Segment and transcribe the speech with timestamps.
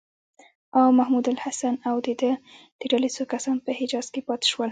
[0.79, 2.31] او محمودالحسن او د ده
[2.79, 4.59] د ډلې څو کسان په حجاز کې پاتې شول.